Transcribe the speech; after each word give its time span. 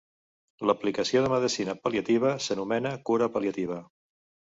L'aplicació 0.69 1.21
de 1.27 1.29
medicina 1.35 1.77
pal·liativa 1.85 2.35
s'anomena 2.49 2.97
cura 3.11 3.33
pal·liativa. 3.39 3.83